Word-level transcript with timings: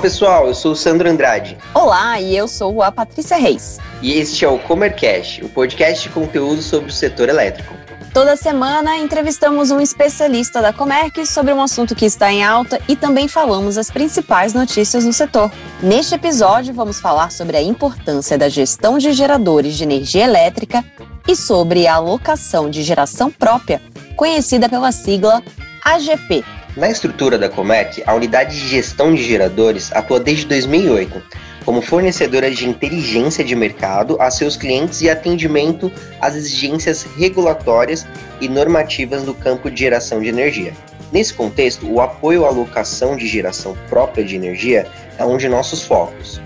pessoal, 0.00 0.46
eu 0.46 0.54
sou 0.54 0.72
o 0.72 0.76
Sandro 0.76 1.10
Andrade. 1.10 1.58
Olá, 1.74 2.18
e 2.18 2.34
eu 2.34 2.48
sou 2.48 2.82
a 2.82 2.90
Patrícia 2.90 3.36
Reis. 3.36 3.78
E 4.00 4.14
este 4.14 4.46
é 4.46 4.48
o 4.48 4.58
Comercast, 4.58 5.44
o 5.44 5.48
podcast 5.50 6.08
de 6.08 6.14
conteúdo 6.14 6.62
sobre 6.62 6.88
o 6.88 6.92
setor 6.92 7.28
elétrico. 7.28 7.74
Toda 8.14 8.34
semana 8.34 8.96
entrevistamos 8.96 9.70
um 9.70 9.78
especialista 9.78 10.62
da 10.62 10.72
Comerc 10.72 11.24
sobre 11.26 11.52
um 11.52 11.60
assunto 11.62 11.94
que 11.94 12.06
está 12.06 12.32
em 12.32 12.42
alta 12.42 12.80
e 12.88 12.96
também 12.96 13.28
falamos 13.28 13.76
as 13.76 13.90
principais 13.90 14.54
notícias 14.54 15.04
no 15.04 15.12
setor. 15.12 15.52
Neste 15.82 16.14
episódio, 16.14 16.72
vamos 16.72 16.98
falar 16.98 17.30
sobre 17.30 17.58
a 17.58 17.62
importância 17.62 18.38
da 18.38 18.48
gestão 18.48 18.96
de 18.96 19.12
geradores 19.12 19.76
de 19.76 19.84
energia 19.84 20.24
elétrica 20.24 20.82
e 21.28 21.36
sobre 21.36 21.86
a 21.86 21.96
alocação 21.96 22.70
de 22.70 22.82
geração 22.82 23.30
própria, 23.30 23.82
conhecida 24.16 24.66
pela 24.66 24.90
sigla 24.92 25.42
AGP. 25.84 26.42
Na 26.76 26.88
estrutura 26.88 27.36
da 27.36 27.48
Comerc, 27.48 28.02
a 28.06 28.14
unidade 28.14 28.58
de 28.58 28.68
gestão 28.68 29.12
de 29.12 29.22
geradores 29.22 29.90
atua 29.92 30.20
desde 30.20 30.46
2008 30.46 31.20
como 31.64 31.82
fornecedora 31.82 32.50
de 32.50 32.68
inteligência 32.68 33.44
de 33.44 33.54
mercado 33.54 34.16
a 34.20 34.30
seus 34.30 34.56
clientes 34.56 35.02
e 35.02 35.10
atendimento 35.10 35.92
às 36.20 36.34
exigências 36.34 37.02
regulatórias 37.16 38.06
e 38.40 38.48
normativas 38.48 39.22
do 39.22 39.34
campo 39.34 39.70
de 39.70 39.80
geração 39.80 40.20
de 40.20 40.28
energia. 40.28 40.72
Nesse 41.12 41.34
contexto, 41.34 41.90
o 41.90 42.00
apoio 42.00 42.44
à 42.44 42.48
alocação 42.48 43.16
de 43.16 43.26
geração 43.26 43.76
própria 43.88 44.24
de 44.24 44.36
energia 44.36 44.86
é 45.18 45.24
um 45.24 45.36
de 45.36 45.48
nossos 45.48 45.82
focos. 45.82 46.40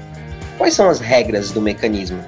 Quais 0.57 0.75
são 0.75 0.89
as 0.89 1.01
regras 1.01 1.51
do 1.53 1.61
mecanismo? 1.61 2.19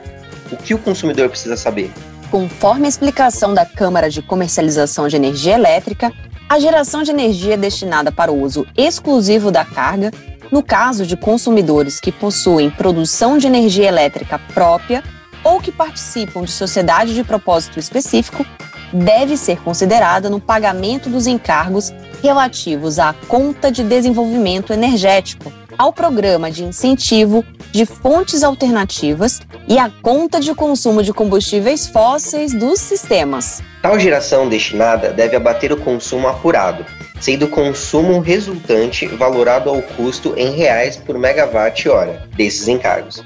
O 0.52 0.56
que 0.56 0.74
o 0.74 0.78
consumidor 0.78 1.28
precisa 1.28 1.56
saber? 1.56 1.90
Conforme 2.30 2.86
a 2.86 2.88
explicação 2.88 3.54
da 3.54 3.64
Câmara 3.64 4.10
de 4.10 4.20
Comercialização 4.20 5.08
de 5.08 5.16
Energia 5.16 5.54
Elétrica, 5.54 6.12
a 6.48 6.58
geração 6.58 7.02
de 7.02 7.10
energia 7.10 7.56
destinada 7.56 8.12
para 8.12 8.30
o 8.30 8.40
uso 8.40 8.66
exclusivo 8.76 9.50
da 9.50 9.64
carga, 9.64 10.12
no 10.50 10.62
caso 10.62 11.04
de 11.04 11.16
consumidores 11.16 11.98
que 11.98 12.12
possuem 12.12 12.70
produção 12.70 13.36
de 13.36 13.46
energia 13.46 13.88
elétrica 13.88 14.38
própria 14.38 15.02
ou 15.42 15.60
que 15.60 15.72
participam 15.72 16.42
de 16.42 16.52
sociedade 16.52 17.14
de 17.14 17.24
propósito 17.24 17.78
específico, 17.78 18.46
deve 18.92 19.36
ser 19.36 19.60
considerada 19.62 20.30
no 20.30 20.40
pagamento 20.40 21.08
dos 21.08 21.26
encargos 21.26 21.92
relativos 22.22 22.98
à 22.98 23.14
conta 23.28 23.70
de 23.70 23.82
desenvolvimento 23.82 24.72
energético, 24.72 25.52
ao 25.78 25.92
programa 25.92 26.50
de 26.50 26.64
incentivo 26.64 27.44
de 27.70 27.84
fontes 27.84 28.42
alternativas 28.42 29.40
e 29.68 29.78
à 29.78 29.90
conta 30.02 30.40
de 30.40 30.54
consumo 30.54 31.02
de 31.02 31.12
combustíveis 31.12 31.86
fósseis 31.86 32.54
dos 32.54 32.80
sistemas. 32.80 33.62
Tal 33.82 33.98
geração 33.98 34.48
destinada 34.48 35.10
deve 35.10 35.36
abater 35.36 35.72
o 35.72 35.76
consumo 35.76 36.26
apurado, 36.28 36.84
sendo 37.20 37.46
o 37.46 37.48
consumo 37.48 38.18
resultante 38.20 39.06
valorado 39.06 39.68
ao 39.68 39.82
custo 39.82 40.34
em 40.36 40.50
reais 40.52 40.96
por 40.96 41.18
megawatt-hora 41.18 42.26
desses 42.36 42.68
encargos, 42.68 43.22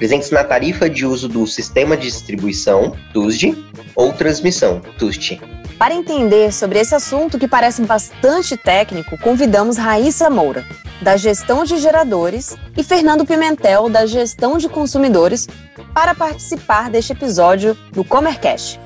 presentes 0.00 0.30
na 0.30 0.42
tarifa 0.42 0.88
de 0.88 1.04
uso 1.04 1.28
do 1.28 1.46
sistema 1.46 1.94
de 1.94 2.04
distribuição, 2.04 2.96
TUSD, 3.12 3.54
ou 3.94 4.14
transmissão, 4.14 4.80
TUST. 4.98 5.38
Para 5.78 5.94
entender 5.94 6.54
sobre 6.54 6.78
esse 6.78 6.94
assunto 6.94 7.38
que 7.38 7.46
parece 7.46 7.82
bastante 7.82 8.56
técnico, 8.56 9.18
convidamos 9.18 9.76
Raíssa 9.76 10.30
Moura, 10.30 10.64
da 11.02 11.18
Gestão 11.18 11.64
de 11.64 11.76
Geradores, 11.76 12.56
e 12.78 12.82
Fernando 12.82 13.26
Pimentel, 13.26 13.90
da 13.90 14.06
Gestão 14.06 14.56
de 14.56 14.70
Consumidores, 14.70 15.46
para 15.92 16.14
participar 16.14 16.88
deste 16.88 17.12
episódio 17.12 17.76
do 17.92 18.02
Comercast. 18.02 18.80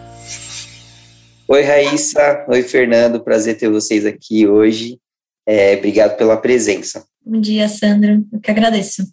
Oi, 1.46 1.62
Raíssa. 1.62 2.44
Oi, 2.48 2.64
Fernando. 2.64 3.22
Prazer 3.22 3.56
ter 3.56 3.70
vocês 3.70 4.04
aqui 4.04 4.48
hoje. 4.48 4.98
É, 5.46 5.76
obrigado 5.76 6.16
pela 6.16 6.36
presença. 6.36 7.04
Bom 7.24 7.40
dia, 7.40 7.68
Sandro. 7.68 8.26
Eu 8.32 8.40
que 8.40 8.50
agradeço. 8.50 9.04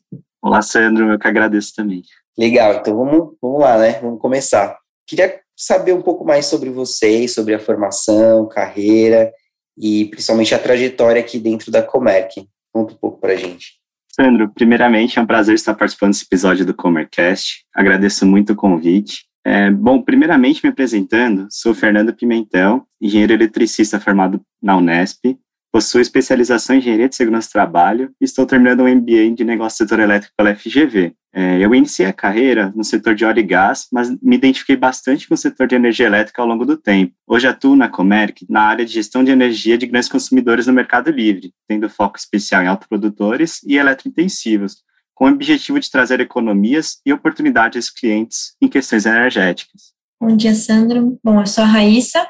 Olá, 0.41 0.61
Sandro. 0.61 1.11
Eu 1.11 1.19
que 1.19 1.27
agradeço 1.27 1.75
também. 1.75 2.01
Legal. 2.37 2.75
Então, 2.75 2.97
vamos, 2.97 3.35
vamos 3.39 3.61
lá, 3.61 3.77
né? 3.77 3.99
Vamos 4.01 4.19
começar. 4.19 4.75
Queria 5.05 5.39
saber 5.55 5.93
um 5.93 6.01
pouco 6.01 6.25
mais 6.25 6.47
sobre 6.47 6.69
vocês, 6.71 7.33
sobre 7.33 7.53
a 7.53 7.59
formação, 7.59 8.47
carreira 8.47 9.31
e 9.77 10.05
principalmente 10.05 10.55
a 10.55 10.59
trajetória 10.59 11.21
aqui 11.21 11.37
dentro 11.37 11.71
da 11.71 11.83
Comerc. 11.83 12.47
Conta 12.73 12.93
um 12.93 12.97
pouco 12.97 13.19
para 13.19 13.33
a 13.33 13.35
gente. 13.35 13.79
Sandro, 14.11 14.51
primeiramente 14.53 15.19
é 15.19 15.21
um 15.21 15.27
prazer 15.27 15.55
estar 15.55 15.75
participando 15.75 16.11
desse 16.11 16.25
episódio 16.25 16.65
do 16.65 16.73
Comercast. 16.73 17.63
Agradeço 17.73 18.25
muito 18.25 18.53
o 18.53 18.55
convite. 18.55 19.25
É, 19.45 19.69
bom, 19.69 20.01
primeiramente 20.01 20.61
me 20.63 20.69
apresentando, 20.69 21.47
sou 21.49 21.73
Fernando 21.73 22.13
Pimentel, 22.13 22.85
engenheiro 22.99 23.33
eletricista 23.33 23.99
formado 23.99 24.41
na 24.61 24.77
Unesp, 24.77 25.37
possuo 25.71 26.01
especialização 26.01 26.75
em 26.75 26.79
engenharia 26.79 27.07
de 27.07 27.15
segurança 27.15 27.47
do 27.47 27.53
trabalho 27.53 28.13
e 28.19 28.25
estou 28.25 28.45
terminando 28.45 28.81
um 28.81 28.95
MBA 28.95 29.31
de 29.35 29.43
negócio 29.43 29.77
setor 29.77 29.99
elétrico 29.99 30.33
pela 30.35 30.53
FGV. 30.53 31.13
É, 31.33 31.59
eu 31.59 31.73
iniciei 31.73 32.07
a 32.07 32.13
carreira 32.13 32.73
no 32.75 32.83
setor 32.83 33.15
de 33.15 33.23
óleo 33.23 33.39
e 33.39 33.43
gás, 33.43 33.87
mas 33.91 34.09
me 34.21 34.35
identifiquei 34.35 34.75
bastante 34.75 35.27
com 35.27 35.33
o 35.33 35.37
setor 35.37 35.65
de 35.65 35.75
energia 35.75 36.05
elétrica 36.05 36.41
ao 36.41 36.47
longo 36.47 36.65
do 36.65 36.75
tempo. 36.75 37.13
Hoje 37.25 37.47
atuo 37.47 37.75
na 37.75 37.87
Comerc 37.87 38.45
na 38.49 38.63
área 38.63 38.85
de 38.85 38.91
gestão 38.91 39.23
de 39.23 39.31
energia 39.31 39.77
de 39.77 39.85
grandes 39.85 40.09
consumidores 40.09 40.67
no 40.67 40.73
mercado 40.73 41.09
livre, 41.09 41.53
tendo 41.69 41.89
foco 41.89 42.17
especial 42.17 42.63
em 42.63 42.67
autoprodutores 42.67 43.63
e 43.63 43.77
eletrointensivos, 43.77 44.83
com 45.15 45.25
o 45.25 45.29
objetivo 45.29 45.79
de 45.79 45.89
trazer 45.89 46.19
economias 46.19 46.99
e 47.05 47.13
oportunidades 47.13 47.77
aos 47.77 47.89
clientes 47.89 48.55
em 48.61 48.67
questões 48.67 49.05
energéticas. 49.05 49.93
Bom 50.19 50.35
dia, 50.35 50.53
Sandro. 50.53 51.17
Bom, 51.23 51.39
eu 51.39 51.47
sou 51.47 51.63
a 51.63 51.67
Raíssa, 51.67 52.27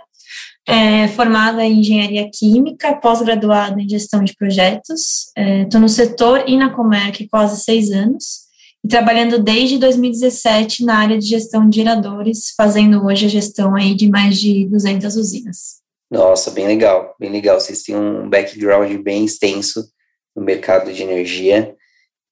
é, 0.67 1.07
formada 1.09 1.63
em 1.66 1.79
engenharia 1.79 2.29
química, 2.31 2.95
pós-graduada 2.95 3.81
em 3.81 3.89
gestão 3.89 4.23
de 4.23 4.35
projetos. 4.35 5.27
Estou 5.35 5.79
é, 5.79 5.81
no 5.81 5.89
setor 5.89 6.44
e 6.47 6.57
na 6.57 6.69
Comerc 6.69 7.27
quase 7.27 7.61
seis 7.61 7.91
anos 7.91 8.41
e 8.83 8.88
trabalhando 8.88 9.39
desde 9.39 9.77
2017 9.77 10.83
na 10.83 10.97
área 10.97 11.17
de 11.17 11.25
gestão 11.25 11.69
de 11.69 11.77
geradores, 11.77 12.53
fazendo 12.55 13.05
hoje 13.05 13.25
a 13.25 13.29
gestão 13.29 13.75
aí 13.75 13.94
de 13.94 14.09
mais 14.09 14.39
de 14.39 14.66
200 14.67 15.16
usinas. 15.16 15.81
Nossa, 16.09 16.51
bem 16.51 16.67
legal, 16.67 17.16
bem 17.19 17.29
legal. 17.29 17.59
Vocês 17.59 17.83
têm 17.83 17.95
um 17.95 18.29
background 18.29 18.91
bem 19.01 19.23
extenso 19.23 19.88
no 20.35 20.43
mercado 20.43 20.91
de 20.91 21.03
energia. 21.03 21.75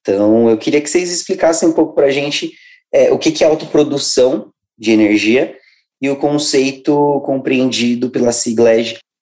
Então, 0.01 0.50
eu 0.50 0.57
queria 0.57 0.81
que 0.81 0.90
vocês 0.90 1.11
explicassem 1.11 1.69
um 1.69 1.73
pouco 1.73 1.94
para 1.94 2.07
a 2.07 2.11
gente 2.11 2.51
é, 2.91 3.11
o 3.11 3.17
que, 3.17 3.31
que 3.31 3.44
é 3.44 3.47
autoprodução 3.47 4.51
de 4.78 4.91
energia 4.91 5.56
e 6.01 6.09
o 6.09 6.15
conceito 6.15 7.21
compreendido 7.21 8.09
pela 8.09 8.31
sigla. 8.31 8.69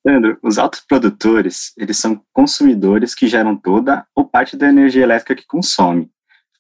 Leandro, 0.06 0.38
os 0.42 0.58
autoprodutores, 0.58 1.74
eles 1.78 1.98
são 1.98 2.22
consumidores 2.32 3.14
que 3.14 3.28
geram 3.28 3.56
toda 3.56 4.06
ou 4.16 4.26
parte 4.26 4.56
da 4.56 4.70
energia 4.70 5.04
elétrica 5.04 5.36
que 5.36 5.46
consome. 5.46 6.10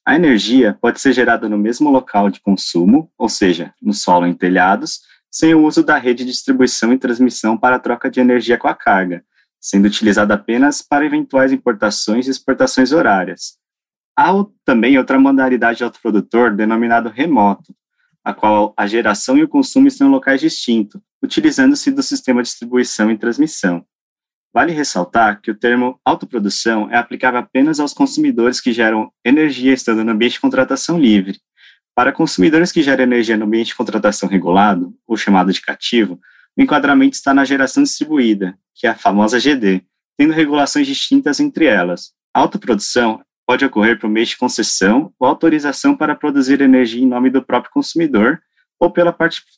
A 0.05 0.15
energia 0.15 0.77
pode 0.81 0.99
ser 1.01 1.13
gerada 1.13 1.49
no 1.49 1.57
mesmo 1.57 1.89
local 1.89 2.29
de 2.29 2.39
consumo, 2.39 3.11
ou 3.17 3.29
seja, 3.29 3.73
no 3.81 3.93
solo 3.93 4.25
em 4.25 4.33
telhados, 4.33 5.01
sem 5.29 5.53
o 5.53 5.65
uso 5.65 5.83
da 5.83 5.97
rede 5.97 6.23
de 6.23 6.31
distribuição 6.31 6.93
e 6.93 6.97
transmissão 6.97 7.57
para 7.57 7.75
a 7.75 7.79
troca 7.79 8.09
de 8.09 8.19
energia 8.19 8.57
com 8.57 8.67
a 8.67 8.73
carga, 8.73 9.23
sendo 9.59 9.85
utilizada 9.85 10.33
apenas 10.33 10.81
para 10.81 11.05
eventuais 11.05 11.51
importações 11.51 12.27
e 12.27 12.31
exportações 12.31 12.91
horárias. 12.91 13.57
Há 14.17 14.31
também 14.65 14.97
outra 14.97 15.19
modalidade 15.19 15.79
de 15.79 15.83
autoprodutor 15.83 16.55
denominado 16.55 17.09
remoto, 17.09 17.73
a 18.27 18.33
qual 18.33 18.73
a 18.75 18.85
geração 18.85 19.37
e 19.37 19.43
o 19.43 19.47
consumo 19.47 19.87
estão 19.87 20.05
em 20.05 20.11
locais 20.11 20.41
distintos, 20.41 20.99
utilizando-se 21.23 21.89
do 21.91 22.03
sistema 22.03 22.43
de 22.43 22.49
distribuição 22.49 23.09
e 23.09 23.17
transmissão. 23.17 23.85
Vale 24.53 24.73
ressaltar 24.73 25.39
que 25.39 25.49
o 25.49 25.55
termo 25.55 25.97
autoprodução 26.03 26.91
é 26.91 26.97
aplicável 26.97 27.39
apenas 27.39 27.79
aos 27.79 27.93
consumidores 27.93 28.59
que 28.59 28.73
geram 28.73 29.13
energia 29.23 29.71
estando 29.71 30.03
no 30.03 30.11
ambiente 30.11 30.33
de 30.33 30.39
contratação 30.41 30.99
livre. 30.99 31.39
Para 31.95 32.11
consumidores 32.11 32.69
que 32.69 32.83
geram 32.83 33.05
energia 33.05 33.37
no 33.37 33.45
ambiente 33.45 33.67
de 33.67 33.75
contratação 33.75 34.27
regulado, 34.27 34.93
ou 35.07 35.15
chamado 35.15 35.53
de 35.53 35.61
cativo, 35.61 36.19
o 36.57 36.61
enquadramento 36.61 37.15
está 37.15 37.33
na 37.33 37.45
geração 37.45 37.81
distribuída, 37.81 38.59
que 38.75 38.87
é 38.87 38.89
a 38.89 38.95
famosa 38.95 39.39
GD, 39.39 39.83
tendo 40.17 40.33
regulações 40.33 40.85
distintas 40.85 41.39
entre 41.39 41.63
elas. 41.63 42.11
A 42.33 42.41
autoprodução 42.41 43.21
pode 43.47 43.63
ocorrer 43.63 43.97
por 43.97 44.09
meio 44.09 44.25
de 44.25 44.37
concessão 44.37 45.13
ou 45.17 45.27
autorização 45.27 45.95
para 45.95 46.13
produzir 46.13 46.59
energia 46.59 47.01
em 47.01 47.07
nome 47.07 47.29
do 47.29 47.41
próprio 47.41 47.71
consumidor 47.71 48.41
ou 48.77 48.91
pela 48.91 49.15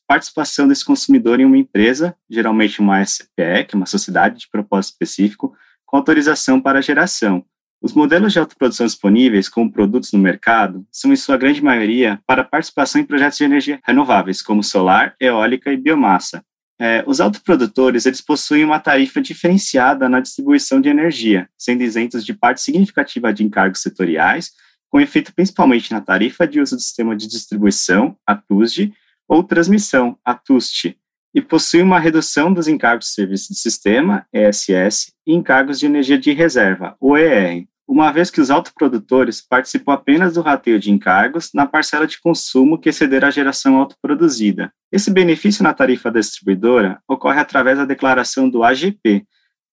participação 0.07 0.67
desse 0.67 0.85
consumidor 0.85 1.39
em 1.39 1.45
uma 1.45 1.57
empresa, 1.57 2.15
geralmente 2.29 2.79
uma 2.79 3.03
SPE, 3.03 3.65
que 3.67 3.75
é 3.75 3.77
uma 3.77 3.87
sociedade 3.87 4.39
de 4.39 4.49
propósito 4.49 4.93
específico, 4.93 5.53
com 5.85 5.97
autorização 5.97 6.61
para 6.61 6.81
geração. 6.81 7.43
Os 7.81 7.93
modelos 7.93 8.31
de 8.31 8.39
autoprodução 8.39 8.85
disponíveis 8.85 9.49
como 9.49 9.71
produtos 9.71 10.11
no 10.11 10.19
mercado 10.19 10.85
são, 10.91 11.11
em 11.11 11.15
sua 11.15 11.37
grande 11.37 11.63
maioria, 11.63 12.21
para 12.27 12.43
participação 12.43 13.01
em 13.01 13.05
projetos 13.05 13.37
de 13.37 13.43
energia 13.43 13.79
renováveis, 13.83 14.41
como 14.41 14.63
solar, 14.63 15.15
eólica 15.19 15.71
e 15.73 15.77
biomassa, 15.77 16.43
é, 16.79 17.03
os 17.05 17.19
autoprodutores 17.19 18.05
eles 18.05 18.21
possuem 18.21 18.63
uma 18.63 18.79
tarifa 18.79 19.21
diferenciada 19.21 20.07
na 20.07 20.21
distribuição 20.21 20.79
de 20.79 20.87
energia, 20.87 21.49
sendo 21.57 21.83
isentos 21.83 22.25
de 22.25 22.33
parte 22.33 22.61
significativa 22.61 23.33
de 23.33 23.43
encargos 23.43 23.81
setoriais, 23.81 24.51
com 24.89 24.99
efeito 24.99 25.33
principalmente 25.33 25.91
na 25.91 25.99
tarifa 25.99 26.47
de 26.47 26.61
uso 26.61 26.75
do 26.75 26.81
sistema 26.81 27.15
de 27.15 27.27
distribuição, 27.27 28.17
a 28.25 28.35
TUSD, 28.35 28.93
ou 29.27 29.43
transmissão, 29.43 30.17
a 30.23 30.33
TUST, 30.33 30.97
e 31.35 31.41
possuem 31.41 31.83
uma 31.83 31.99
redução 31.99 32.51
dos 32.51 32.67
encargos 32.67 33.07
de 33.07 33.13
serviço 33.13 33.53
de 33.53 33.59
sistema, 33.59 34.25
ESS, 34.33 35.13
e 35.27 35.33
encargos 35.33 35.79
de 35.79 35.85
energia 35.85 36.17
de 36.17 36.31
reserva, 36.31 36.95
OER, 36.99 37.67
uma 37.89 38.11
vez 38.11 38.29
que 38.29 38.39
os 38.39 38.51
autoprodutores 38.51 39.41
participam 39.41 39.93
apenas 39.93 40.35
do 40.35 40.41
rateio 40.41 40.79
de 40.79 40.91
encargos 40.91 41.49
na 41.55 41.65
parcela 41.65 42.05
de 42.05 42.21
consumo 42.21 42.77
que 42.77 42.89
exceder 42.89 43.25
a 43.25 43.31
geração 43.31 43.77
autoproduzida. 43.77 44.71
Esse 44.91 45.09
benefício 45.09 45.63
na 45.63 45.73
tarifa 45.73 46.11
distribuidora 46.11 47.01
ocorre 47.07 47.39
através 47.39 47.79
da 47.79 47.85
declaração 47.85 48.47
do 48.47 48.63
AGP, 48.63 49.25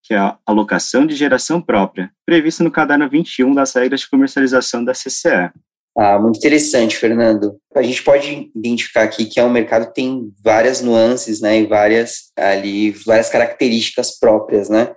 que 0.02 0.14
é 0.14 0.16
a 0.16 0.38
alocação 0.46 1.06
de 1.06 1.14
geração 1.14 1.60
própria, 1.60 2.10
prevista 2.24 2.64
no 2.64 2.70
caderno 2.70 3.06
21 3.06 3.52
das 3.52 3.74
regras 3.74 4.00
de 4.00 4.08
comercialização 4.08 4.82
da 4.82 4.92
CCE. 4.92 5.50
Ah, 5.98 6.18
muito 6.18 6.38
interessante, 6.38 6.96
Fernando. 6.96 7.58
A 7.74 7.82
gente 7.82 8.02
pode 8.02 8.50
identificar 8.54 9.02
aqui 9.02 9.26
que 9.26 9.38
é 9.38 9.44
um 9.44 9.50
mercado 9.50 9.88
que 9.88 9.94
tem 9.94 10.32
várias 10.42 10.80
nuances, 10.80 11.42
né, 11.42 11.60
e 11.60 11.66
várias 11.66 12.30
ali 12.34 12.92
várias 12.92 13.28
características 13.28 14.18
próprias, 14.18 14.70
né? 14.70 14.94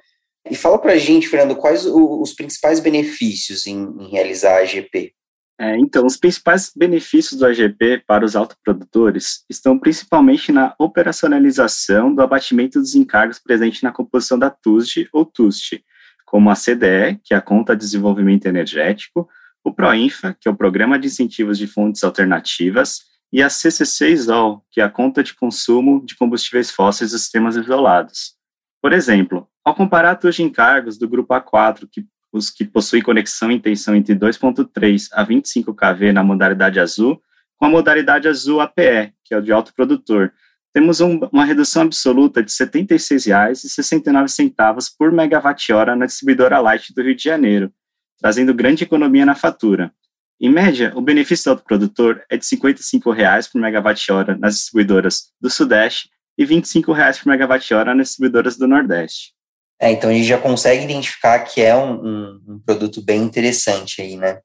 E 0.49 0.55
fala 0.55 0.79
para 0.79 0.93
a 0.93 0.97
gente, 0.97 1.27
Fernando, 1.27 1.55
quais 1.55 1.85
os 1.85 2.33
principais 2.33 2.79
benefícios 2.79 3.67
em, 3.67 3.77
em 3.99 4.09
realizar 4.09 4.57
a 4.57 4.61
AGP? 4.61 5.13
É, 5.61 5.77
então, 5.77 6.05
os 6.05 6.15
principais 6.15 6.71
benefícios 6.73 7.37
do 7.37 7.45
AGP 7.45 8.03
para 8.07 8.23
os 8.23 8.33
autoprodutores 8.33 9.43
estão 9.49 9.77
principalmente 9.77 10.53
na 10.53 10.73
operacionalização 10.79 12.15
do 12.15 12.21
abatimento 12.21 12.79
dos 12.79 12.95
encargos 12.95 13.39
presente 13.39 13.83
na 13.83 13.91
composição 13.91 14.39
da 14.39 14.49
TUSD 14.49 15.09
ou 15.11 15.25
TUST, 15.25 15.83
como 16.25 16.49
a 16.49 16.55
CDE, 16.55 17.19
que 17.23 17.33
é 17.33 17.37
a 17.37 17.41
Conta 17.41 17.75
de 17.75 17.83
Desenvolvimento 17.83 18.45
Energético, 18.45 19.27
o 19.61 19.73
PROINFA, 19.73 20.33
que 20.39 20.47
é 20.47 20.51
o 20.51 20.55
Programa 20.55 20.97
de 20.97 21.07
Incentivos 21.07 21.57
de 21.57 21.67
Fontes 21.67 22.05
Alternativas, 22.05 23.01
e 23.31 23.43
a 23.43 23.49
CCC-ISOL, 23.49 24.63
que 24.71 24.79
é 24.79 24.83
a 24.85 24.89
Conta 24.89 25.21
de 25.21 25.35
Consumo 25.35 26.05
de 26.05 26.15
Combustíveis 26.15 26.71
Fósseis 26.71 27.11
dos 27.11 27.21
Sistemas 27.21 27.57
Isolados. 27.57 28.33
Por 28.81 28.93
exemplo, 28.93 29.48
ao 29.63 29.75
comparar 29.75 30.19
a 30.21 30.29
de 30.29 30.43
encargos 30.43 30.97
do 30.97 31.07
grupo 31.07 31.33
A4, 31.33 31.87
que, 31.91 32.05
os 32.31 32.49
que 32.49 32.65
possuem 32.65 33.01
conexão 33.01 33.51
em 33.51 33.59
tensão 33.59 33.95
entre 33.95 34.15
2.3 34.15 35.07
a 35.11 35.23
25 35.23 35.73
kV 35.73 36.11
na 36.11 36.23
modalidade 36.23 36.79
azul, 36.79 37.21
com 37.57 37.65
a 37.65 37.69
modalidade 37.69 38.27
azul 38.27 38.61
APE, 38.61 39.13
que 39.23 39.33
é 39.33 39.37
o 39.37 39.41
de 39.41 39.51
autoprodutor, 39.51 40.31
temos 40.73 41.01
um, 41.01 41.19
uma 41.31 41.43
redução 41.43 41.83
absoluta 41.83 42.43
de 42.43 42.51
R$ 42.51 42.65
76,69 42.65 44.91
por 44.97 45.11
megawatt-hora 45.11 45.95
na 45.95 46.05
distribuidora 46.05 46.59
Light 46.59 46.93
do 46.93 47.01
Rio 47.01 47.15
de 47.15 47.23
Janeiro, 47.23 47.73
trazendo 48.19 48.53
grande 48.53 48.83
economia 48.83 49.25
na 49.25 49.35
fatura. 49.35 49.91
Em 50.39 50.49
média, 50.49 50.93
o 50.95 51.01
benefício 51.01 51.45
do 51.45 51.51
autoprodutor 51.51 52.21
é 52.29 52.37
de 52.37 52.45
R$ 52.45 52.57
55,00 52.57 53.51
por 53.51 53.59
megawatt-hora 53.59 54.37
nas 54.37 54.55
distribuidoras 54.55 55.31
do 55.41 55.49
Sudeste 55.49 56.09
e 56.37 56.45
R$ 56.45 56.55
25,00 56.55 57.23
por 57.23 57.29
megawatt-hora 57.29 57.93
nas 57.93 58.07
distribuidoras 58.09 58.55
do 58.55 58.67
Nordeste. 58.67 59.33
É, 59.81 59.91
então 59.91 60.09
a 60.09 60.13
gente 60.13 60.27
já 60.27 60.37
consegue 60.37 60.83
identificar 60.83 61.39
que 61.39 61.61
é 61.61 61.75
um, 61.75 61.93
um, 61.93 62.41
um 62.47 62.59
produto 62.59 63.01
bem 63.01 63.21
interessante 63.21 64.01
aí, 64.01 64.17
né? 64.17 64.39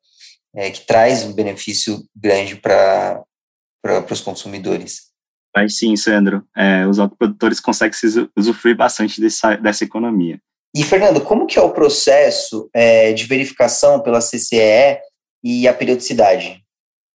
É, 0.55 0.71
que 0.71 0.87
traz 0.87 1.25
um 1.25 1.33
benefício 1.33 2.01
grande 2.15 2.55
para 2.55 3.25
os 4.09 4.21
consumidores. 4.21 5.13
Mas 5.57 5.77
sim, 5.77 5.97
Sandro. 5.97 6.47
É, 6.57 6.87
os 6.87 6.99
autoprodutores 6.99 7.59
conseguem 7.59 7.93
se 7.93 8.31
usufruir 8.37 8.77
bastante 8.77 9.21
dessa, 9.21 9.57
dessa 9.57 9.83
economia. 9.83 10.41
E, 10.75 10.83
Fernando, 10.83 11.21
como 11.21 11.47
que 11.47 11.59
é 11.59 11.63
o 11.63 11.73
processo 11.73 12.69
é, 12.75 13.13
de 13.13 13.25
verificação 13.25 14.01
pela 14.01 14.21
CCE 14.21 14.99
e 15.43 15.69
a 15.69 15.75
periodicidade? 15.75 16.65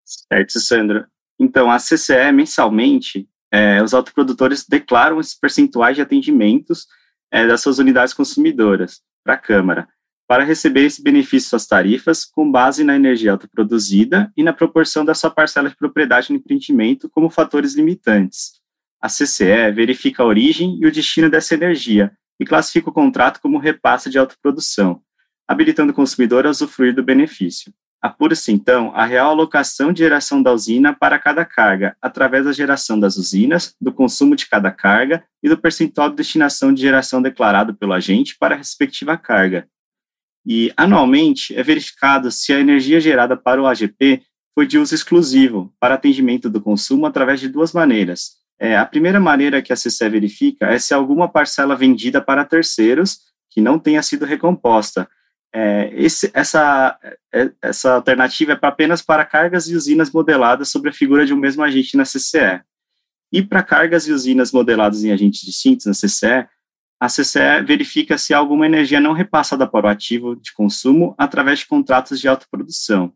Certo, 0.05 0.59
Sandro. 0.59 1.05
Então, 1.37 1.69
a 1.69 1.77
CCE, 1.77 2.31
mensalmente, 2.33 3.27
é, 3.51 3.81
os 3.83 3.93
autoprodutores 3.93 4.65
declaram 4.67 5.19
esses 5.19 5.37
percentuais 5.37 5.95
de 5.95 6.01
atendimentos 6.01 6.87
é, 7.31 7.47
das 7.47 7.61
suas 7.61 7.79
unidades 7.79 8.13
consumidoras 8.13 9.01
para 9.23 9.33
a 9.33 9.37
Câmara, 9.37 9.87
para 10.27 10.43
receber 10.43 10.85
esse 10.85 11.01
benefício 11.01 11.55
às 11.55 11.65
tarifas 11.65 12.23
com 12.23 12.51
base 12.51 12.83
na 12.83 12.95
energia 12.95 13.31
autoproduzida 13.31 14.31
e 14.37 14.43
na 14.43 14.53
proporção 14.53 15.03
da 15.03 15.15
sua 15.15 15.31
parcela 15.31 15.69
de 15.69 15.75
propriedade 15.75 16.29
no 16.29 16.37
empreendimento 16.37 17.09
como 17.09 17.29
fatores 17.29 17.73
limitantes. 17.73 18.59
A 19.01 19.07
CCE 19.07 19.71
verifica 19.73 20.21
a 20.21 20.25
origem 20.25 20.77
e 20.79 20.85
o 20.85 20.91
destino 20.91 21.29
dessa 21.29 21.55
energia 21.55 22.11
e 22.39 22.45
classifica 22.45 22.89
o 22.89 22.93
contrato 22.93 23.41
como 23.41 23.57
repasse 23.57 24.09
de 24.09 24.19
autoprodução, 24.19 25.01
habilitando 25.47 25.91
o 25.91 25.95
consumidor 25.95 26.45
a 26.45 26.49
usufruir 26.49 26.93
do 26.93 27.03
benefício. 27.03 27.73
Apura-se, 28.01 28.51
então, 28.51 28.93
a 28.95 29.05
real 29.05 29.31
alocação 29.31 29.91
de 29.91 29.99
geração 29.99 30.41
da 30.41 30.53
usina 30.53 30.93
para 30.93 31.19
cada 31.19 31.43
carga, 31.43 31.97
através 32.01 32.45
da 32.45 32.53
geração 32.53 32.97
das 32.97 33.17
usinas, 33.17 33.75
do 33.79 33.91
consumo 33.91 34.37
de 34.37 34.47
cada 34.47 34.71
carga 34.71 35.23
e 35.43 35.49
do 35.49 35.57
percentual 35.57 36.09
de 36.09 36.15
destinação 36.15 36.73
de 36.73 36.81
geração 36.81 37.21
declarado 37.21 37.73
pelo 37.73 37.91
agente 37.91 38.37
para 38.39 38.55
a 38.55 38.57
respectiva 38.57 39.17
carga. 39.17 39.67
E, 40.45 40.71
anualmente, 40.77 41.53
é 41.53 41.61
verificado 41.61 42.31
se 42.31 42.53
a 42.53 42.59
energia 42.59 43.01
gerada 43.01 43.35
para 43.35 43.61
o 43.61 43.67
AGP 43.67 44.23
foi 44.55 44.65
de 44.65 44.77
uso 44.77 44.95
exclusivo 44.95 45.73
para 45.79 45.95
atendimento 45.95 46.49
do 46.49 46.61
consumo 46.61 47.05
através 47.05 47.41
de 47.41 47.49
duas 47.49 47.73
maneiras. 47.73 48.39
É, 48.57 48.77
a 48.77 48.85
primeira 48.85 49.19
maneira 49.19 49.61
que 49.61 49.71
a 49.73 49.75
CCE 49.75 50.09
verifica 50.09 50.67
é 50.67 50.79
se 50.79 50.93
alguma 50.93 51.29
parcela 51.29 51.75
vendida 51.75 52.21
para 52.21 52.45
terceiros 52.45 53.19
que 53.49 53.61
não 53.61 53.79
tenha 53.79 54.01
sido 54.03 54.25
recomposta, 54.25 55.09
é, 55.53 55.89
esse, 55.93 56.29
essa, 56.33 56.97
é, 57.33 57.51
essa 57.61 57.93
alternativa 57.95 58.53
é 58.53 58.55
para 58.55 58.69
apenas 58.69 59.01
para 59.01 59.25
cargas 59.25 59.67
e 59.67 59.75
usinas 59.75 60.11
modeladas 60.11 60.69
sobre 60.69 60.89
a 60.89 60.93
figura 60.93 61.25
de 61.25 61.33
um 61.33 61.37
mesmo 61.37 61.63
agente 61.63 61.97
na 61.97 62.03
CCE. 62.03 62.61
E 63.31 63.41
para 63.41 63.63
cargas 63.63 64.07
e 64.07 64.11
usinas 64.11 64.51
modeladas 64.51 65.03
em 65.03 65.11
agentes 65.11 65.41
distintos 65.41 65.85
na 65.85 65.93
CCE, 65.93 66.47
a 66.99 67.07
CCE 67.07 67.63
verifica 67.65 68.17
se 68.17 68.33
alguma 68.33 68.65
energia 68.65 68.99
não 68.99 69.13
repassada 69.13 69.65
para 69.65 69.87
o 69.87 69.89
ativo 69.89 70.35
de 70.35 70.51
consumo 70.53 71.15
através 71.17 71.59
de 71.59 71.67
contratos 71.67 72.19
de 72.19 72.27
autoprodução. 72.27 73.13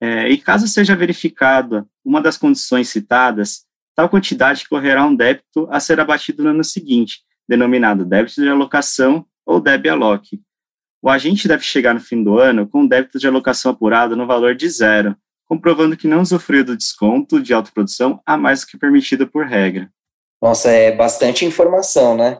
É, 0.00 0.28
e 0.28 0.36
caso 0.36 0.66
seja 0.66 0.96
verificada 0.96 1.86
uma 2.04 2.20
das 2.20 2.36
condições 2.36 2.88
citadas, 2.88 3.64
tal 3.94 4.08
quantidade 4.08 4.68
correrá 4.68 5.06
um 5.06 5.14
débito 5.14 5.68
a 5.70 5.78
ser 5.78 6.00
abatido 6.00 6.42
no 6.42 6.50
ano 6.50 6.64
seguinte, 6.64 7.20
denominado 7.48 8.04
débito 8.04 8.42
de 8.42 8.48
alocação 8.48 9.24
ou 9.46 9.60
DEB-ALOC, 9.60 10.40
o 11.02 11.10
agente 11.10 11.48
deve 11.48 11.64
chegar 11.64 11.92
no 11.92 12.00
fim 12.00 12.22
do 12.22 12.38
ano 12.38 12.66
com 12.68 12.82
um 12.82 12.86
débito 12.86 13.18
de 13.18 13.26
alocação 13.26 13.72
apurado 13.72 14.16
no 14.16 14.26
valor 14.26 14.54
de 14.54 14.68
zero, 14.68 15.16
comprovando 15.46 15.96
que 15.96 16.06
não 16.06 16.22
usufruiu 16.22 16.64
do 16.64 16.76
desconto 16.76 17.42
de 17.42 17.52
autoprodução 17.52 18.20
a 18.24 18.36
mais 18.36 18.60
do 18.60 18.68
que 18.68 18.78
permitido 18.78 19.26
por 19.26 19.44
regra. 19.44 19.90
Nossa, 20.40 20.70
é 20.70 20.94
bastante 20.94 21.44
informação, 21.44 22.16
né? 22.16 22.38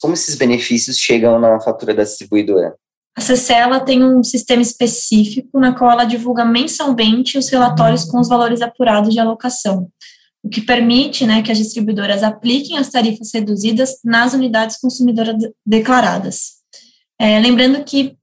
Como 0.00 0.14
esses 0.14 0.36
benefícios 0.36 0.96
chegam 0.96 1.40
na 1.40 1.60
fatura 1.60 1.92
da 1.92 2.04
distribuidora? 2.04 2.76
A 3.16 3.20
CCELA 3.20 3.80
tem 3.80 4.04
um 4.04 4.22
sistema 4.24 4.62
específico 4.62 5.58
na 5.60 5.72
qual 5.72 5.90
ela 5.90 6.04
divulga 6.04 6.44
mensalmente 6.44 7.38
os 7.38 7.48
relatórios 7.48 8.04
com 8.04 8.18
os 8.20 8.28
valores 8.28 8.60
apurados 8.60 9.12
de 9.12 9.20
alocação, 9.20 9.88
o 10.42 10.48
que 10.48 10.60
permite 10.60 11.24
né, 11.24 11.42
que 11.42 11.52
as 11.52 11.58
distribuidoras 11.58 12.22
apliquem 12.22 12.76
as 12.76 12.90
tarifas 12.90 13.30
reduzidas 13.32 13.98
nas 14.04 14.34
unidades 14.34 14.78
consumidoras 14.78 15.36
declaradas. 15.64 16.63
É, 17.18 17.38
lembrando 17.38 17.84
que 17.84 18.16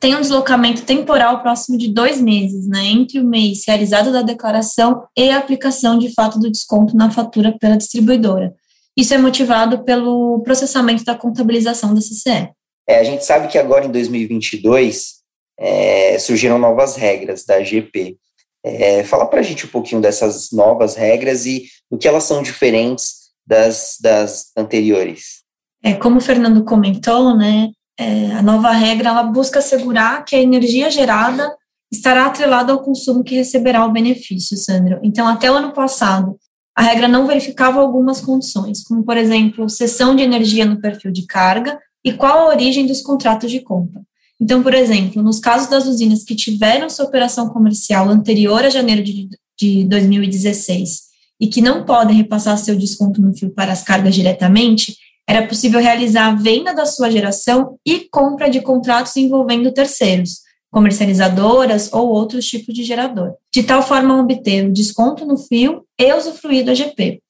tem 0.00 0.14
um 0.14 0.20
deslocamento 0.20 0.82
temporal 0.82 1.42
próximo 1.42 1.76
de 1.76 1.88
dois 1.88 2.20
meses, 2.20 2.68
né, 2.68 2.84
entre 2.86 3.18
o 3.18 3.24
mês 3.24 3.64
realizado 3.66 4.12
da 4.12 4.22
declaração 4.22 5.04
e 5.16 5.30
a 5.30 5.38
aplicação 5.38 5.98
de 5.98 6.12
fato 6.14 6.38
do 6.38 6.50
desconto 6.50 6.96
na 6.96 7.10
fatura 7.10 7.56
pela 7.58 7.76
distribuidora. 7.76 8.54
Isso 8.96 9.12
é 9.12 9.18
motivado 9.18 9.84
pelo 9.84 10.40
processamento 10.40 11.04
da 11.04 11.14
contabilização 11.14 11.94
da 11.94 12.00
CCE. 12.00 12.50
É, 12.86 13.00
a 13.00 13.04
gente 13.04 13.24
sabe 13.24 13.48
que 13.48 13.58
agora 13.58 13.86
em 13.86 13.90
2022 13.90 15.18
é, 15.58 16.18
surgiram 16.18 16.58
novas 16.58 16.96
regras 16.96 17.44
da 17.44 17.62
GP. 17.62 18.16
É, 18.64 19.04
fala 19.04 19.26
para 19.26 19.40
a 19.40 19.42
gente 19.42 19.66
um 19.66 19.68
pouquinho 19.68 20.00
dessas 20.00 20.50
novas 20.52 20.96
regras 20.96 21.44
e 21.44 21.66
do 21.90 21.98
que 21.98 22.08
elas 22.08 22.24
são 22.24 22.42
diferentes 22.42 23.30
das, 23.46 23.96
das 24.00 24.52
anteriores. 24.56 25.42
É, 25.82 25.94
como 25.94 26.18
o 26.18 26.20
Fernando 26.20 26.64
comentou, 26.64 27.36
né, 27.36 27.70
é, 27.98 28.32
a 28.32 28.42
nova 28.42 28.70
regra 28.70 29.08
ela 29.08 29.24
busca 29.24 29.58
assegurar 29.58 30.24
que 30.24 30.36
a 30.36 30.42
energia 30.42 30.90
gerada 30.90 31.52
estará 31.90 32.26
atrelada 32.26 32.72
ao 32.72 32.82
consumo 32.82 33.24
que 33.24 33.34
receberá 33.34 33.84
o 33.84 33.92
benefício, 33.92 34.56
Sandro. 34.56 35.00
Então, 35.02 35.26
até 35.26 35.50
o 35.50 35.54
ano 35.54 35.72
passado, 35.72 36.38
a 36.76 36.82
regra 36.82 37.08
não 37.08 37.26
verificava 37.26 37.80
algumas 37.80 38.20
condições, 38.20 38.84
como, 38.84 39.02
por 39.02 39.16
exemplo, 39.16 39.68
cessão 39.68 40.14
de 40.14 40.22
energia 40.22 40.64
no 40.64 40.80
perfil 40.80 41.10
de 41.10 41.26
carga 41.26 41.78
e 42.04 42.12
qual 42.12 42.38
a 42.38 42.54
origem 42.54 42.86
dos 42.86 43.02
contratos 43.02 43.50
de 43.50 43.60
compra. 43.60 44.00
Então, 44.40 44.62
por 44.62 44.72
exemplo, 44.72 45.20
nos 45.20 45.40
casos 45.40 45.68
das 45.68 45.86
usinas 45.86 46.22
que 46.22 46.36
tiveram 46.36 46.88
sua 46.88 47.06
operação 47.06 47.48
comercial 47.48 48.08
anterior 48.08 48.64
a 48.64 48.70
janeiro 48.70 49.02
de, 49.02 49.28
de 49.58 49.84
2016 49.84 51.08
e 51.40 51.48
que 51.48 51.60
não 51.60 51.84
podem 51.84 52.16
repassar 52.16 52.56
seu 52.58 52.76
desconto 52.76 53.20
no 53.20 53.36
fio 53.36 53.50
para 53.50 53.72
as 53.72 53.82
cargas 53.82 54.14
diretamente, 54.14 54.96
era 55.28 55.46
possível 55.46 55.78
realizar 55.78 56.28
a 56.28 56.34
venda 56.34 56.72
da 56.72 56.86
sua 56.86 57.10
geração 57.10 57.78
e 57.84 58.08
compra 58.10 58.48
de 58.48 58.62
contratos 58.62 59.14
envolvendo 59.14 59.70
terceiros, 59.70 60.38
comercializadoras 60.70 61.92
ou 61.92 62.08
outros 62.08 62.46
tipos 62.46 62.74
de 62.74 62.82
gerador, 62.82 63.34
de 63.52 63.62
tal 63.62 63.82
forma 63.82 64.14
a 64.14 64.20
obter 64.20 64.64
o 64.64 64.72
desconto 64.72 65.26
no 65.26 65.36
fio 65.36 65.84
e 66.00 66.14
usufruir 66.14 66.64
do 66.64 66.70
AGP. 66.70 67.20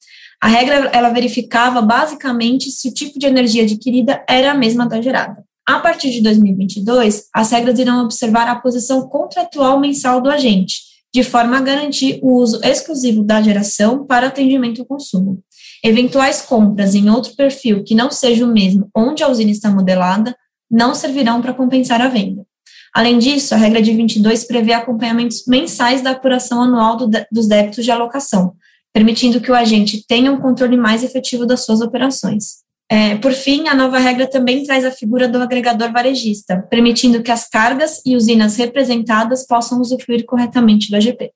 A 0.41 0.47
regra 0.47 0.89
ela 0.93 1.09
verificava 1.09 1.81
basicamente 1.81 2.71
se 2.71 2.87
o 2.87 2.93
tipo 2.93 3.19
de 3.19 3.25
energia 3.25 3.63
adquirida 3.63 4.23
era 4.29 4.51
a 4.51 4.55
mesma 4.55 4.87
da 4.87 5.01
gerada. 5.01 5.43
A 5.67 5.79
partir 5.79 6.09
de 6.09 6.21
2022, 6.21 7.25
as 7.35 7.51
regras 7.51 7.77
irão 7.79 8.05
observar 8.05 8.47
a 8.47 8.55
posição 8.55 9.09
contratual 9.09 9.77
mensal 9.77 10.21
do 10.21 10.29
agente, 10.29 10.79
de 11.13 11.23
forma 11.23 11.57
a 11.57 11.61
garantir 11.61 12.19
o 12.23 12.37
uso 12.37 12.61
exclusivo 12.63 13.23
da 13.23 13.41
geração 13.41 14.05
para 14.05 14.27
atendimento 14.27 14.81
ao 14.81 14.87
consumo. 14.87 15.43
Eventuais 15.83 16.41
compras 16.41 16.93
em 16.93 17.09
outro 17.09 17.35
perfil 17.35 17.83
que 17.83 17.95
não 17.95 18.11
seja 18.11 18.45
o 18.45 18.51
mesmo 18.51 18.89
onde 18.95 19.23
a 19.23 19.29
usina 19.29 19.51
está 19.51 19.69
modelada 19.69 20.35
não 20.69 20.93
servirão 20.93 21.41
para 21.41 21.53
compensar 21.53 22.01
a 22.01 22.07
venda. 22.07 22.45
Além 22.93 23.17
disso, 23.17 23.53
a 23.53 23.57
regra 23.57 23.81
de 23.81 23.93
22 23.93 24.45
prevê 24.45 24.73
acompanhamentos 24.73 25.45
mensais 25.47 26.01
da 26.01 26.11
apuração 26.11 26.61
anual 26.61 26.97
do 26.97 27.09
dos 27.31 27.47
débitos 27.47 27.85
de 27.85 27.91
alocação, 27.91 28.53
permitindo 28.93 29.39
que 29.39 29.51
o 29.51 29.55
agente 29.55 30.05
tenha 30.07 30.31
um 30.31 30.39
controle 30.39 30.75
mais 30.75 31.03
efetivo 31.03 31.45
das 31.45 31.65
suas 31.65 31.81
operações. 31.81 32.59
É, 32.91 33.15
por 33.17 33.31
fim, 33.33 33.67
a 33.67 33.75
nova 33.75 33.99
regra 33.99 34.25
também 34.25 34.63
traz 34.63 34.83
a 34.83 34.89
figura 34.89 35.27
do 35.27 35.39
agregador 35.39 35.91
varejista, 35.91 36.65
permitindo 36.71 37.21
que 37.21 37.31
as 37.31 37.47
cargas 37.47 38.01
e 38.03 38.15
usinas 38.15 38.55
representadas 38.55 39.45
possam 39.45 39.79
usufruir 39.79 40.25
corretamente 40.25 40.89
do 40.89 40.95
AGP. 40.95 41.31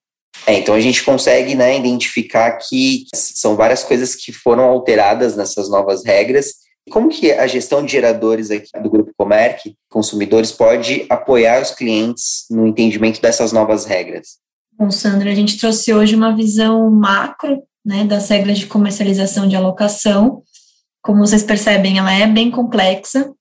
É, 0.45 0.55
então 0.55 0.75
a 0.75 0.79
gente 0.79 1.03
consegue 1.03 1.55
né, 1.55 1.77
identificar 1.77 2.51
que 2.57 3.05
são 3.13 3.55
várias 3.55 3.83
coisas 3.83 4.15
que 4.15 4.31
foram 4.31 4.63
alteradas 4.65 5.35
nessas 5.35 5.69
novas 5.69 6.03
regras. 6.05 6.55
Como 6.89 7.09
que 7.09 7.31
a 7.31 7.47
gestão 7.47 7.85
de 7.85 7.93
geradores 7.93 8.51
aqui 8.51 8.69
do 8.81 8.89
Grupo 8.89 9.12
Comerc, 9.17 9.73
consumidores, 9.89 10.51
pode 10.51 11.05
apoiar 11.09 11.62
os 11.62 11.71
clientes 11.71 12.45
no 12.50 12.67
entendimento 12.67 13.21
dessas 13.21 13.53
novas 13.53 13.85
regras? 13.85 14.38
Bom, 14.77 14.91
Sandra, 14.91 15.31
a 15.31 15.35
gente 15.35 15.57
trouxe 15.57 15.93
hoje 15.93 16.15
uma 16.15 16.35
visão 16.35 16.89
macro 16.89 17.63
né, 17.85 18.03
das 18.03 18.27
regras 18.29 18.59
de 18.59 18.65
comercialização 18.65 19.47
de 19.47 19.55
alocação. 19.55 20.41
Como 21.01 21.25
vocês 21.25 21.43
percebem, 21.43 22.00
ela 22.00 22.13
é 22.13 22.27
bem 22.27 22.51
complexa. 22.51 23.31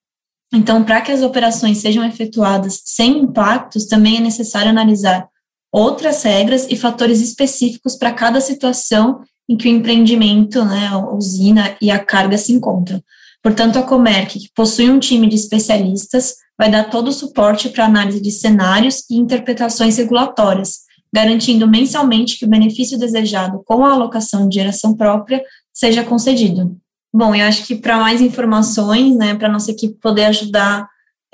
Então, 0.55 0.85
para 0.85 1.01
que 1.01 1.11
as 1.11 1.23
operações 1.23 1.79
sejam 1.79 2.05
efetuadas 2.05 2.81
sem 2.85 3.19
impactos, 3.21 3.87
também 3.87 4.19
é 4.19 4.21
necessário 4.21 4.71
analisar 4.71 5.27
outras 5.73 6.23
regras 6.23 6.67
e 6.69 6.77
fatores 6.77 7.21
específicos 7.21 7.97
para 7.97 8.13
cada 8.13 8.41
situação 8.41 9.21
em 9.49 9.57
que 9.57 9.69
o 9.69 9.71
empreendimento, 9.71 10.65
né, 10.65 10.89
a 10.89 10.99
usina 10.99 11.75
e 11.81 11.91
a 11.91 11.99
carga 11.99 12.37
se 12.37 12.53
encontram. 12.53 13.03
Portanto, 13.43 13.79
a 13.79 13.83
Comerc, 13.83 14.39
que 14.39 14.51
possui 14.55 14.89
um 14.91 15.01
time 15.01 15.27
de 15.27 15.35
especialistas, 15.35 16.35
vai 16.57 16.71
dar 16.71 16.91
todo 16.91 17.09
o 17.09 17.13
suporte 17.13 17.69
para 17.71 17.87
análise 17.87 18.21
de 18.21 18.31
cenários 18.31 19.03
e 19.11 19.17
interpretações 19.17 19.97
regulatórias, 19.97 20.83
garantindo 21.13 21.67
mensalmente 21.67 22.39
que 22.39 22.45
o 22.45 22.49
benefício 22.49 22.99
desejado 22.99 23.63
com 23.65 23.85
a 23.85 23.93
alocação 23.93 24.49
de 24.49 24.57
geração 24.57 24.95
própria 24.95 25.43
seja 25.73 26.05
concedido. 26.05 26.77
Bom, 27.13 27.35
eu 27.35 27.45
acho 27.47 27.67
que 27.67 27.75
para 27.75 27.99
mais 27.99 28.21
informações, 28.21 29.17
né, 29.17 29.35
para 29.35 29.49
nossa 29.49 29.71
equipe 29.71 29.99
poder 30.01 30.27
ajudar 30.27 30.89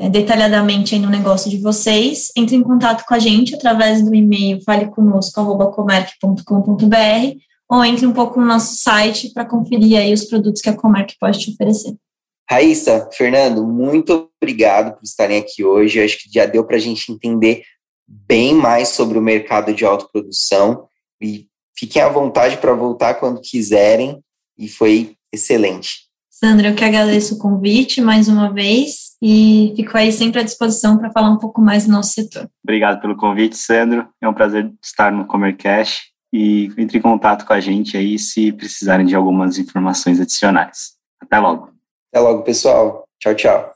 detalhadamente 0.09 0.97
no 0.99 1.11
negócio 1.11 1.51
de 1.51 1.59
vocês, 1.59 2.31
entre 2.37 2.55
em 2.55 2.63
contato 2.63 3.05
com 3.07 3.15
a 3.15 3.19
gente 3.19 3.55
através 3.55 4.05
do 4.05 4.15
e-mail 4.15 4.63
faleconosco.comerc.com.br 4.63 7.39
ou 7.69 7.85
entre 7.85 8.07
um 8.07 8.13
pouco 8.13 8.41
no 8.41 8.47
nosso 8.47 8.77
site 8.77 9.33
para 9.33 9.45
conferir 9.45 9.99
aí 9.99 10.13
os 10.13 10.25
produtos 10.25 10.63
que 10.63 10.69
a 10.69 10.77
Comerc 10.77 11.15
pode 11.21 11.41
te 11.41 11.51
oferecer. 11.51 11.95
Raíssa, 12.51 13.11
Fernando, 13.13 13.67
muito 13.67 14.31
obrigado 14.41 14.95
por 14.95 15.05
estarem 15.05 15.39
aqui 15.39 15.63
hoje. 15.63 15.99
Eu 15.99 16.05
acho 16.05 16.23
que 16.23 16.33
já 16.33 16.47
deu 16.47 16.65
para 16.65 16.77
a 16.77 16.81
gente 16.81 17.13
entender 17.13 17.63
bem 18.07 18.55
mais 18.55 18.89
sobre 18.89 19.19
o 19.19 19.23
mercado 19.23 19.75
de 19.75 19.85
autoprodução 19.85 20.89
e 21.21 21.47
fiquem 21.77 22.01
à 22.01 22.09
vontade 22.09 22.57
para 22.57 22.73
voltar 22.73 23.15
quando 23.15 23.43
quiserem 23.43 24.23
e 24.57 24.67
foi 24.67 25.15
excelente. 25.31 26.08
Sandra, 26.39 26.69
eu 26.69 26.75
que 26.77 26.85
agradeço 26.85 27.35
o 27.35 27.39
convite 27.39 28.01
mais 28.01 28.29
uma 28.29 28.53
vez 28.53 29.17
e 29.21 29.73
fico 29.75 29.99
aí 29.99 30.13
sempre 30.13 30.41
à 30.41 30.45
disposição 30.45 30.97
para 30.97 31.11
falar 31.11 31.31
um 31.31 31.39
pouco 31.39 31.61
mais 31.61 31.85
do 31.85 31.91
nosso 31.91 32.13
setor. 32.13 32.49
Obrigado 32.63 33.01
pelo 33.01 33.17
convite, 33.17 33.57
Sandro. 33.57 34.09
É 34.23 34.29
um 34.29 34.33
prazer 34.33 34.73
estar 34.81 35.11
no 35.11 35.27
Comercast 35.27 36.13
e 36.33 36.73
entre 36.79 36.99
em 36.99 37.01
contato 37.01 37.45
com 37.45 37.53
a 37.53 37.59
gente 37.59 37.97
aí 37.97 38.21
se 38.21 38.53
precisarem 38.53 39.05
de 39.05 39.17
algumas 39.17 39.59
informações 39.59 40.21
adicionais. 40.21 40.93
Até 41.21 41.41
logo. 41.41 41.73
Até 42.13 42.23
logo, 42.23 42.45
pessoal. 42.45 43.03
Tchau, 43.19 43.35
tchau. 43.35 43.73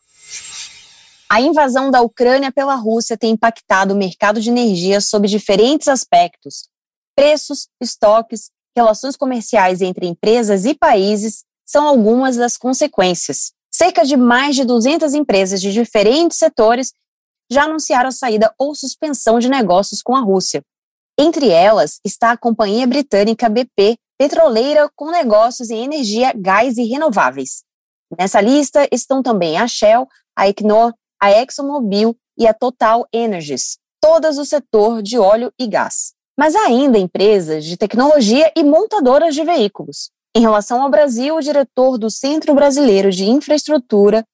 A 1.29 1.41
invasão 1.41 1.91
da 1.91 2.01
Ucrânia 2.01 2.53
pela 2.53 2.77
Rússia 2.77 3.19
tem 3.19 3.33
impactado 3.33 3.93
o 3.93 3.99
mercado 3.99 4.41
de 4.41 4.51
energia 4.51 5.01
sob 5.01 5.27
diferentes 5.27 5.89
aspectos: 5.89 6.69
preços, 7.17 7.67
estoques, 7.83 8.53
relações 8.77 9.17
comerciais 9.17 9.83
entre 9.83 10.07
empresas 10.07 10.65
e 10.65 10.77
países 10.77 11.43
são 11.73 11.89
algumas 11.89 12.37
das 12.37 12.59
consequências. 12.59 13.53
Cerca 13.75 14.05
de 14.05 14.15
mais 14.15 14.55
de 14.55 14.63
200 14.63 15.15
empresas 15.15 15.59
de 15.59 15.73
diferentes 15.73 16.37
setores 16.37 16.93
já 17.51 17.65
anunciaram 17.65 18.11
a 18.11 18.13
saída 18.13 18.55
ou 18.59 18.75
suspensão 18.75 19.39
de 19.39 19.49
negócios 19.49 20.03
com 20.03 20.15
a 20.15 20.21
Rússia. 20.21 20.63
Entre 21.19 21.49
elas 21.49 21.99
está 22.05 22.33
a 22.33 22.37
companhia 22.37 22.87
britânica 22.87 23.49
BP, 23.49 23.97
petroleira 24.19 24.91
com 24.95 25.11
negócios 25.11 25.71
em 25.71 25.83
energia, 25.83 26.35
gás 26.37 26.77
e 26.77 26.85
renováveis. 26.85 27.63
Nessa 28.19 28.43
lista 28.43 28.87
estão 28.93 29.23
também 29.23 29.57
a 29.57 29.67
Shell, 29.67 30.07
a 30.37 30.47
Equinor, 30.47 30.93
a 31.19 31.31
ExxonMobil 31.31 32.15
e 32.37 32.47
a 32.47 32.53
Total 32.53 33.09
Energies, 33.11 33.79
todas 33.99 34.37
do 34.37 34.45
setor 34.45 35.03
de 35.03 35.19
óleo 35.19 35.51
e 35.59 35.67
gás. 35.67 36.13
Mas 36.39 36.55
ainda 36.55 36.99
empresas 36.99 37.65
de 37.65 37.79
tecnologia 37.79 38.53
e 38.55 38.63
montadoras 38.63 39.35
de 39.35 39.43
veículos. 39.43 40.11
Em 40.35 40.41
relação 40.41 40.83
ao 40.83 40.89
Brasil, 40.89 41.37
o 41.37 41.43
diretor 41.43 41.99
do 41.99 42.11
Centro 42.11 42.55
Brasileiro 42.55 43.11
de 43.11 43.27
Infraestrutura, 43.27 44.25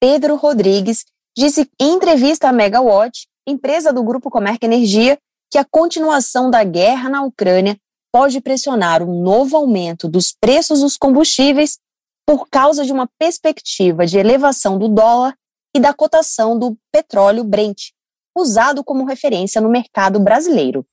Pedro 0.00 0.34
Rodrigues, 0.34 1.04
disse 1.36 1.70
em 1.80 1.92
entrevista 1.92 2.48
à 2.48 2.52
Megawatt, 2.52 3.28
empresa 3.46 3.92
do 3.92 4.02
Grupo 4.02 4.30
Comerc 4.30 4.64
Energia, 4.64 5.16
que 5.52 5.56
a 5.56 5.64
continuação 5.64 6.50
da 6.50 6.64
guerra 6.64 7.08
na 7.08 7.22
Ucrânia 7.22 7.78
pode 8.12 8.40
pressionar 8.40 9.00
um 9.00 9.22
novo 9.22 9.56
aumento 9.56 10.08
dos 10.08 10.32
preços 10.32 10.80
dos 10.80 10.96
combustíveis 10.96 11.78
por 12.26 12.48
causa 12.48 12.84
de 12.84 12.92
uma 12.92 13.08
perspectiva 13.16 14.06
de 14.06 14.18
elevação 14.18 14.76
do 14.76 14.88
dólar 14.88 15.36
e 15.76 15.78
da 15.78 15.94
cotação 15.94 16.58
do 16.58 16.76
petróleo 16.90 17.44
Brent, 17.44 17.90
usado 18.36 18.82
como 18.82 19.04
referência 19.04 19.60
no 19.60 19.68
mercado 19.68 20.18
brasileiro. 20.18 20.84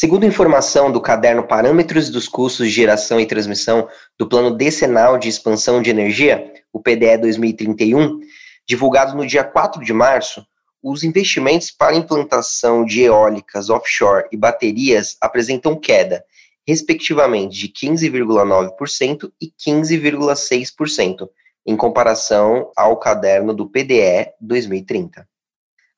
Segundo 0.00 0.24
informação 0.24 0.92
do 0.92 1.00
caderno 1.00 1.42
Parâmetros 1.42 2.08
dos 2.08 2.28
Custos 2.28 2.68
de 2.68 2.72
Geração 2.72 3.18
e 3.18 3.26
Transmissão 3.26 3.88
do 4.16 4.28
Plano 4.28 4.56
Decenal 4.56 5.18
de 5.18 5.28
Expansão 5.28 5.82
de 5.82 5.90
Energia, 5.90 6.52
o 6.72 6.80
PDE 6.80 7.18
2031, 7.18 8.20
divulgado 8.64 9.16
no 9.16 9.26
dia 9.26 9.42
4 9.42 9.84
de 9.84 9.92
março, 9.92 10.46
os 10.80 11.02
investimentos 11.02 11.72
para 11.72 11.96
implantação 11.96 12.84
de 12.84 13.02
eólicas 13.02 13.70
offshore 13.70 14.28
e 14.30 14.36
baterias 14.36 15.16
apresentam 15.20 15.74
queda, 15.74 16.24
respectivamente 16.64 17.58
de 17.58 17.66
15,9% 17.66 19.32
e 19.42 19.50
15,6%, 19.50 21.28
em 21.66 21.76
comparação 21.76 22.70
ao 22.76 22.96
caderno 23.00 23.52
do 23.52 23.68
PDE 23.68 24.30
2030. 24.40 25.26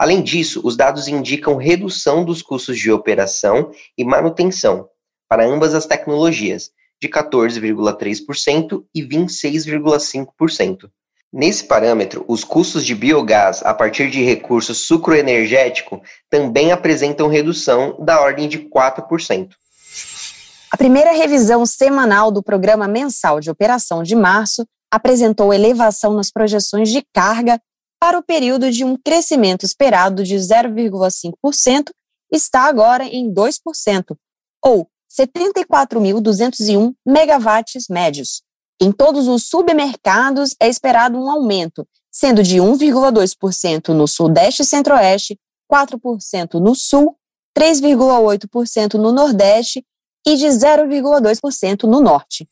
Além 0.01 0.23
disso, 0.23 0.63
os 0.65 0.79
dados 0.79 1.09
indicam 1.09 1.57
redução 1.57 2.25
dos 2.25 2.41
custos 2.41 2.79
de 2.79 2.91
operação 2.91 3.71
e 3.99 4.03
manutenção 4.03 4.89
para 5.29 5.45
ambas 5.45 5.75
as 5.75 5.85
tecnologias, 5.85 6.71
de 6.99 7.07
14,3% 7.07 8.83
e 8.95 9.03
26,5%. 9.03 10.89
Nesse 11.31 11.65
parâmetro, 11.65 12.25
os 12.27 12.43
custos 12.45 12.87
de 12.87 12.95
biogás 12.95 13.63
a 13.63 13.75
partir 13.75 14.09
de 14.09 14.23
recurso 14.23 14.75
sucroenergético 14.75 16.01
também 16.31 16.73
apresentam 16.73 17.29
redução 17.29 18.03
da 18.03 18.23
ordem 18.23 18.49
de 18.49 18.59
4%. 18.59 19.51
A 20.73 20.79
primeira 20.79 21.13
revisão 21.13 21.67
semanal 21.67 22.33
do 22.33 22.43
Programa 22.43 22.89
Mensal 22.89 23.39
de 23.39 23.51
Operação 23.51 24.03
de 24.03 24.17
março 24.17 24.65
apresentou 24.91 25.53
elevação 25.53 26.15
nas 26.15 26.31
projeções 26.31 26.89
de 26.89 27.05
carga 27.13 27.61
para 28.01 28.19
o 28.19 28.23
período 28.23 28.71
de 28.71 28.83
um 28.83 28.97
crescimento 28.97 29.67
esperado 29.67 30.25
de 30.25 30.35
0,5%, 30.37 31.91
está 32.33 32.63
agora 32.63 33.05
em 33.05 33.33
2%, 33.33 34.17
ou 34.65 34.89
74.201 35.11 36.95
megawatts 37.07 37.87
médios. 37.91 38.43
Em 38.81 38.91
todos 38.91 39.29
os 39.29 39.45
submercados 39.45 40.57
é 40.59 40.67
esperado 40.67 41.19
um 41.19 41.31
aumento, 41.31 41.87
sendo 42.11 42.43
de 42.43 42.57
1,2% 42.57 43.89
no 43.89 44.09
Sudeste 44.09 44.63
e 44.63 44.65
Centro-Oeste, 44.65 45.39
4% 45.71 46.55
no 46.55 46.75
Sul, 46.75 47.15
3,8% 47.57 48.95
no 48.95 49.13
Nordeste 49.13 49.85
e 50.27 50.37
de 50.37 50.47
0,2% 50.47 51.83
no 51.83 52.01
Norte. 52.01 52.49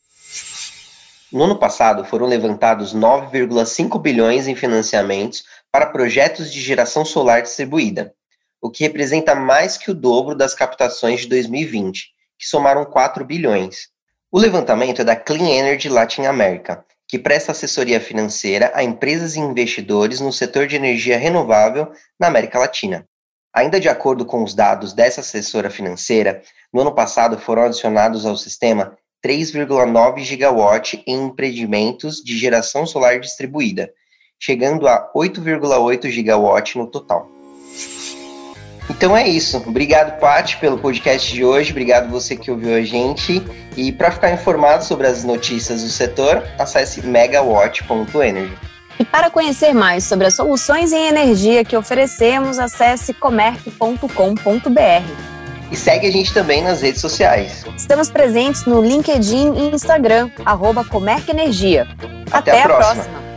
No 1.31 1.45
ano 1.45 1.59
passado, 1.59 2.07
foram 2.07 2.27
levantados 2.27 2.95
9,5 2.95 4.01
bilhões 4.01 4.49
em 4.49 4.55
financiamentos 4.55 5.45
para 5.71 5.85
projetos 5.85 6.51
de 6.51 6.59
geração 6.59 7.05
solar 7.05 7.43
distribuída, 7.43 8.15
o 8.63 8.71
que 8.71 8.85
representa 8.85 9.35
mais 9.35 9.77
que 9.77 9.91
o 9.91 9.95
dobro 9.95 10.35
das 10.35 10.55
captações 10.55 11.21
de 11.21 11.29
2020, 11.29 12.09
que 12.39 12.47
somaram 12.47 12.83
4 12.87 13.27
bilhões. 13.27 13.89
O 14.33 14.39
levantamento 14.39 15.03
é 15.03 15.05
da 15.05 15.15
Clean 15.15 15.51
Energy 15.51 15.91
Latin 15.91 16.23
America, 16.23 16.83
que 17.07 17.19
presta 17.19 17.53
assessoria 17.53 18.01
financeira 18.01 18.73
a 18.75 18.83
empresas 18.83 19.37
e 19.37 19.41
investidores 19.41 20.21
no 20.21 20.33
setor 20.33 20.67
de 20.67 20.77
energia 20.77 21.19
renovável 21.19 21.93
na 22.19 22.29
América 22.29 22.59
Latina. 22.59 23.07
Ainda 23.55 23.79
de 23.79 23.89
acordo 23.89 24.25
com 24.25 24.43
os 24.43 24.55
dados 24.55 24.95
dessa 24.95 25.21
assessora 25.21 25.69
financeira, 25.69 26.43
no 26.73 26.81
ano 26.81 26.95
passado 26.95 27.39
foram 27.39 27.65
adicionados 27.65 28.25
ao 28.25 28.37
sistema 28.37 28.97
3,9 29.25 30.21
gigawatt 30.21 31.03
em 31.07 31.27
empreendimentos 31.27 32.23
de 32.23 32.39
geração 32.39 32.87
solar 32.87 33.21
distribuída, 33.21 33.91
chegando 34.39 34.87
a 34.87 35.11
8,8 35.15 36.09
gigawatt 36.09 36.79
no 36.79 36.87
total. 36.87 37.29
Então 38.91 39.17
é 39.17 39.29
isso. 39.29 39.59
Obrigado, 39.59 40.19
Paty, 40.19 40.57
pelo 40.57 40.79
podcast 40.79 41.33
de 41.33 41.45
hoje. 41.45 41.71
Obrigado 41.71 42.11
você 42.11 42.37
que 42.37 42.51
ouviu 42.51 42.75
a 42.75 42.83
gente. 42.83 43.43
E 43.77 43.93
para 43.93 44.11
ficar 44.11 44.33
informado 44.33 44.85
sobre 44.85 45.07
as 45.07 45.25
notícias 45.25 45.83
do 45.83 45.91
setor, 45.91 46.43
acesse 46.59 47.07
megawatt.energy. 47.07 48.57
E 48.99 49.05
para 49.05 49.31
conhecer 49.31 49.73
mais 49.73 50.05
sobre 50.05 50.27
as 50.27 50.35
soluções 50.35 50.93
em 50.93 51.07
energia 51.07 51.65
que 51.65 51.77
oferecemos, 51.77 52.59
acesse 52.59 53.15
comerc.com.br. 53.15 55.38
E 55.71 55.77
segue 55.77 56.07
a 56.07 56.11
gente 56.11 56.33
também 56.33 56.63
nas 56.63 56.81
redes 56.81 57.01
sociais. 57.01 57.65
Estamos 57.77 58.11
presentes 58.11 58.65
no 58.65 58.83
LinkedIn 58.83 59.55
e 59.55 59.75
Instagram, 59.75 60.31
arroba 60.45 60.85
Comerc 60.85 61.29
Energia. 61.31 61.87
Até, 62.31 62.53
Até 62.53 62.63
a, 62.63 62.67
próxima. 62.67 62.95
próxima. 63.05 63.28